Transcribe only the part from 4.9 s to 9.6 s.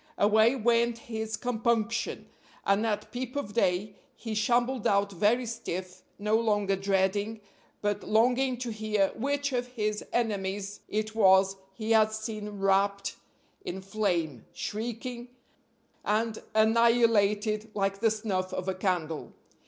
very stiff, no longer dreading, but longing to hear which